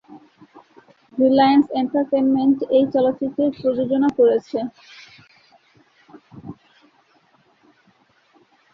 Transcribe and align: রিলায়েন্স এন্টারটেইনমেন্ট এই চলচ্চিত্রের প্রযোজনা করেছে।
রিলায়েন্স 1.17 1.65
এন্টারটেইনমেন্ট 1.81 2.57
এই 2.77 2.85
চলচ্চিত্রের 2.93 3.51
প্রযোজনা 3.59 4.09
করেছে। 4.17 4.59